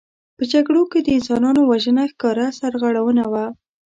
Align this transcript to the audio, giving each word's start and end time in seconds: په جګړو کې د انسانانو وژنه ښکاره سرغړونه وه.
په 0.37 0.43
جګړو 0.53 0.81
کې 0.91 0.99
د 1.01 1.07
انسانانو 1.17 1.61
وژنه 1.71 2.03
ښکاره 2.11 2.47
سرغړونه 2.59 3.23
وه. 3.31 3.45